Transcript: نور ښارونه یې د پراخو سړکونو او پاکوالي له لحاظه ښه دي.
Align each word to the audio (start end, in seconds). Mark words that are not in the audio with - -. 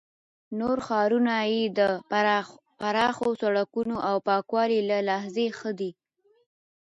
نور 0.59 0.77
ښارونه 0.87 1.35
یې 1.51 1.61
د 1.77 1.79
پراخو 2.81 3.27
سړکونو 3.41 3.95
او 4.09 4.15
پاکوالي 4.27 4.79
له 4.89 4.97
لحاظه 5.07 5.45
ښه 5.57 5.71
دي. 5.79 5.91